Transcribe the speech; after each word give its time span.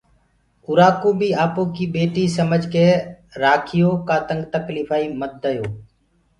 اُرآ 0.65 0.89
ڪوُ 1.01 1.09
بي 1.19 1.29
آپو 1.43 1.61
ڪيِ 1.75 1.85
ٻيٽي 1.93 2.25
سمجه 2.37 2.67
ڪي 2.73 2.85
راکيو 3.41 3.89
ڪآ 4.07 4.17
تنگ 4.27 4.41
تڪليڦائي 4.53 5.05
منديو۔ 5.19 5.63